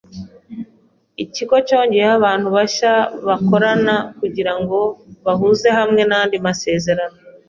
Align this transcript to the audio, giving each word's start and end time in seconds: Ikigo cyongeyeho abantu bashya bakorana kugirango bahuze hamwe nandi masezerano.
Ikigo 1.23 1.55
cyongeyeho 1.67 2.13
abantu 2.19 2.47
bashya 2.55 2.93
bakorana 3.27 3.95
kugirango 4.19 4.77
bahuze 5.25 5.67
hamwe 5.77 6.01
nandi 6.09 6.35
masezerano. 6.47 7.17